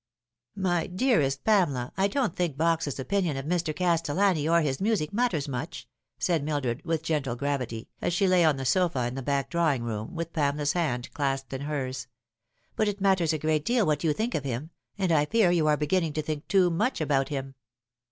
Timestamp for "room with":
9.83-10.33